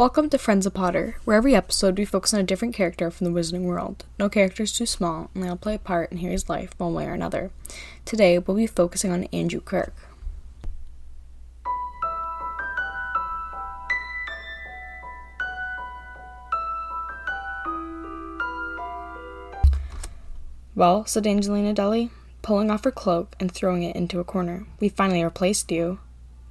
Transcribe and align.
Welcome 0.00 0.30
to 0.30 0.38
Friends 0.38 0.64
of 0.64 0.72
Potter, 0.72 1.16
where 1.26 1.36
every 1.36 1.54
episode 1.54 1.98
we 1.98 2.06
focus 2.06 2.32
on 2.32 2.40
a 2.40 2.42
different 2.42 2.74
character 2.74 3.10
from 3.10 3.26
the 3.26 3.38
Wizarding 3.38 3.64
world. 3.64 4.06
No 4.18 4.30
character 4.30 4.62
is 4.62 4.72
too 4.72 4.86
small, 4.86 5.28
and 5.34 5.44
they 5.44 5.48
all 5.50 5.56
play 5.56 5.74
a 5.74 5.78
part 5.78 6.10
in 6.10 6.16
Harry's 6.16 6.48
life 6.48 6.72
one 6.78 6.94
way 6.94 7.04
or 7.04 7.12
another. 7.12 7.50
Today, 8.06 8.38
we'll 8.38 8.56
be 8.56 8.66
focusing 8.66 9.12
on 9.12 9.24
Andrew 9.24 9.60
Kirke. 9.60 9.92
Well, 20.74 21.04
said 21.04 21.26
Angelina 21.26 21.74
dully, 21.74 22.08
pulling 22.40 22.70
off 22.70 22.84
her 22.84 22.90
cloak 22.90 23.36
and 23.38 23.52
throwing 23.52 23.82
it 23.82 23.94
into 23.94 24.18
a 24.18 24.24
corner. 24.24 24.64
We 24.80 24.88
finally 24.88 25.22
replaced 25.22 25.70
you. 25.70 25.98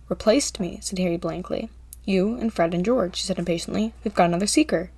Replaced 0.07 0.59
me, 0.59 0.77
said 0.83 0.99
Harry 0.99 1.17
blankly. 1.17 1.71
You 2.09 2.37
and 2.37 2.51
Fred 2.51 2.73
and 2.73 2.83
George, 2.83 3.17
she 3.17 3.23
said 3.27 3.37
impatiently. 3.37 3.93
We've 4.03 4.15
got 4.15 4.25
another 4.25 4.47
seeker. 4.47 4.89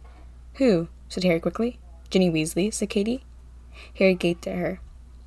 Who? 0.54 0.88
said 1.10 1.25
Harry 1.25 1.42
quickly. 1.42 1.78
Ginny 2.10 2.32
Weasley, 2.32 2.74
said 2.74 2.89
Katie. 2.89 3.25
Harry 3.97 4.15
gaped 4.15 4.47
at 4.47 4.56
her. 4.56 4.79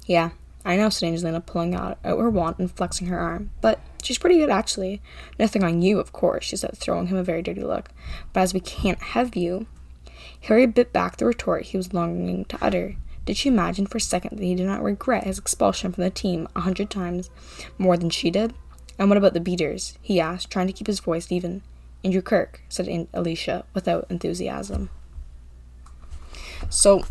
Yeah, 0.07 0.31
I 0.65 0.77
know, 0.77 0.89
said 0.89 1.09
Angelina, 1.09 1.43
pulling 1.43 1.75
out, 1.75 1.99
out 2.03 2.19
her 2.19 2.31
wand 2.31 2.57
and 2.59 2.75
flexing 2.75 3.09
her 3.09 3.19
arm. 3.19 3.51
But 3.61 3.81
she's 4.03 4.17
pretty 4.17 4.39
good, 4.39 4.49
actually. 4.49 5.03
Nothing 5.39 5.63
on 5.63 5.83
you, 5.83 6.01
of 6.01 6.11
course, 6.11 6.45
she 6.45 6.57
said, 6.57 6.75
throwing 6.75 7.09
him 7.09 7.19
a 7.19 7.23
very 7.23 7.43
dirty 7.43 7.63
look. 7.63 7.91
But 8.33 8.41
as 8.41 8.55
we 8.55 8.61
can't 8.61 9.03
have 9.03 9.37
you. 9.37 9.67
Harry 10.45 10.65
bit 10.65 10.91
back 10.91 11.19
the 11.19 11.27
retort 11.27 11.65
he 11.65 11.77
was 11.77 11.93
longing 11.93 12.47
to 12.47 12.59
utter. 12.63 12.97
Did 13.27 13.37
she 13.37 13.51
imagine 13.51 13.89
for 13.89 13.99
a 13.99 14.01
second 14.01 14.39
that 14.39 14.45
he 14.45 14.55
did 14.55 14.67
not 14.67 14.83
regret 14.83 15.25
his 15.25 15.39
expulsion 15.39 15.93
from 15.93 16.03
the 16.03 16.09
team 16.09 16.49
a 16.57 16.61
hundred 16.61 16.89
times 16.89 17.29
more 17.77 17.99
than 17.99 18.09
she 18.09 18.31
did? 18.31 18.55
And 18.99 19.11
what 19.11 19.19
about 19.19 19.35
the 19.35 19.41
beaters? 19.41 19.99
he 20.01 20.19
asked, 20.19 20.51
trying 20.51 20.69
to 20.69 20.73
keep 20.73 20.87
his 20.87 21.01
voice 21.01 21.31
even. 21.31 21.61
Andrew 22.05 22.23
Kirke, 22.23 22.61
said 22.69 23.09
Alicia 23.15 23.65
without 23.73 24.07
enthusiasm. 24.11 24.91
So, 26.69 27.05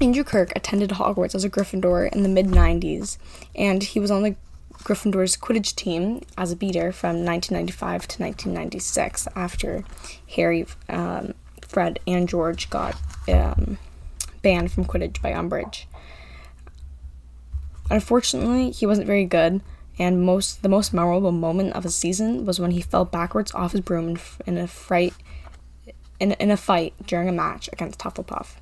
Andrew 0.00 0.24
Kirke 0.24 0.52
attended 0.54 0.90
Hogwarts 0.90 1.34
as 1.34 1.44
a 1.44 1.50
Gryffindor 1.50 2.12
in 2.12 2.22
the 2.22 2.28
mid 2.28 2.46
90s, 2.46 3.18
and 3.54 3.82
he 3.82 3.98
was 4.00 4.10
on 4.10 4.22
the 4.22 4.36
Gryffindor's 4.84 5.36
Quidditch 5.36 5.74
team 5.74 6.22
as 6.38 6.52
a 6.52 6.56
beater 6.56 6.92
from 6.92 7.24
1995 7.24 8.08
to 8.08 8.22
1996 8.22 9.28
after 9.36 9.84
Harry, 10.36 10.66
um, 10.88 11.34
Fred, 11.66 11.98
and 12.06 12.28
George 12.28 12.70
got 12.70 12.96
um, 13.28 13.78
banned 14.42 14.72
from 14.72 14.86
Quidditch 14.86 15.20
by 15.20 15.32
Umbridge. 15.32 15.84
Unfortunately, 17.90 18.70
he 18.70 18.86
wasn't 18.86 19.06
very 19.06 19.24
good, 19.24 19.60
and 20.00 20.22
most 20.22 20.62
the 20.62 20.68
most 20.68 20.94
memorable 20.94 21.30
moment 21.30 21.74
of 21.74 21.84
his 21.84 21.94
season 21.94 22.46
was 22.46 22.58
when 22.58 22.70
he 22.70 22.80
fell 22.80 23.04
backwards 23.04 23.52
off 23.52 23.72
his 23.72 23.82
broom 23.82 24.18
in, 24.46 24.56
a 24.56 24.66
fright 24.66 25.12
in, 26.18 26.32
in 26.32 26.50
a 26.50 26.56
fight 26.56 26.94
during 27.06 27.28
a 27.28 27.32
match 27.32 27.68
against 27.72 28.00
Hufflepuff. 28.00 28.54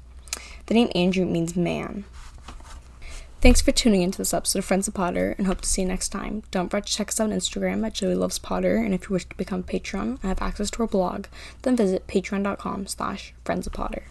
The 0.67 0.75
name 0.75 0.91
Andrew 0.95 1.25
means 1.25 1.57
man. 1.57 2.05
Thanks 3.41 3.61
for 3.61 3.71
tuning 3.71 4.03
into 4.03 4.19
this 4.19 4.35
episode 4.35 4.59
of 4.59 4.65
Friends 4.65 4.89
of 4.89 4.95
Potter 4.95 5.37
and 5.39 5.47
hope 5.47 5.61
to 5.61 5.69
see 5.69 5.83
you 5.83 5.89
next 5.89 6.09
time. 6.09 6.43
Don't 6.51 6.69
forget 6.69 6.87
to 6.87 6.93
check 6.93 7.09
us 7.09 7.21
out 7.21 7.31
on 7.31 7.39
Instagram 7.39 7.87
at 7.87 7.95
Joey 7.95 8.17
Loves 8.17 8.41
Potter 8.41 8.79
and 8.79 8.93
if 8.93 9.09
you 9.09 9.15
wish 9.15 9.27
to 9.27 9.37
become 9.37 9.61
a 9.61 9.63
patron 9.63 10.19
and 10.21 10.23
have 10.23 10.43
access 10.43 10.73
to 10.73 10.83
our 10.83 10.89
blog, 10.89 11.27
then 11.63 11.77
visit 11.77 12.09
patreon.com 12.09 12.89
slash 12.89 13.33
friends 13.45 13.69
of 13.69 13.73
Potter. 13.73 14.03